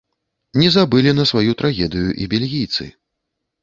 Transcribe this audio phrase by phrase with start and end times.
[0.61, 2.93] Не забылі на сваю трагедыю і бельгійцы.